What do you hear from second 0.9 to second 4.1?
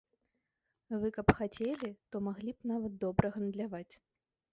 Вы каб хацелі, то маглі б нават добра гандляваць!